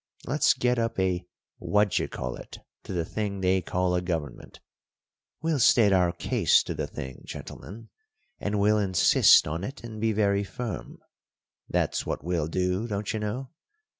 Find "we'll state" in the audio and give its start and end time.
5.43-5.93